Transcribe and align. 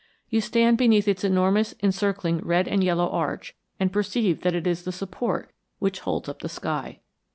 You 0.31 0.41
stand 0.41 0.79
beneath 0.79 1.07
its 1.07 1.23
enormous 1.23 1.75
encircling 1.83 2.39
red 2.39 2.67
and 2.67 2.83
yellow 2.83 3.07
arch 3.11 3.55
and 3.79 3.93
perceive 3.93 4.41
that 4.41 4.55
it 4.55 4.65
is 4.65 4.81
the 4.81 4.91
support 4.91 5.51
which 5.77 5.99
holds 5.99 6.27
up 6.27 6.39
the 6.39 6.49
sky. 6.49 7.01